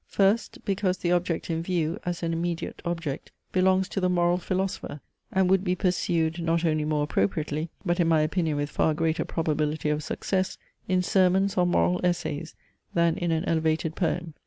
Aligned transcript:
First, 0.07 0.65
because 0.65 0.97
the 0.97 1.11
object 1.11 1.51
in 1.51 1.61
view, 1.61 1.99
as 2.07 2.23
an 2.23 2.33
immediate 2.33 2.81
object, 2.83 3.31
belongs 3.51 3.87
to 3.89 3.99
the 4.01 4.09
moral 4.09 4.39
philosopher, 4.39 4.99
and 5.31 5.47
would 5.47 5.63
be 5.63 5.75
pursued, 5.75 6.41
not 6.41 6.65
only 6.65 6.85
more 6.85 7.03
appropriately, 7.03 7.69
but 7.85 7.99
in 7.99 8.07
my 8.07 8.21
opinion 8.21 8.57
with 8.57 8.71
far 8.71 8.95
greater 8.95 9.25
probability 9.25 9.91
of 9.91 10.01
success, 10.01 10.57
in 10.87 11.03
sermons 11.03 11.55
or 11.55 11.67
moral 11.67 12.01
essays, 12.03 12.55
than 12.95 13.15
in 13.15 13.29
an 13.29 13.45
elevated 13.45 13.95
poem. 13.95 14.33